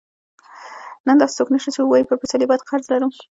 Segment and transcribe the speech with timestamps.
[1.07, 3.11] نن داسې څوک نشته چې ووايي پر پسرلي بد قرض لرم.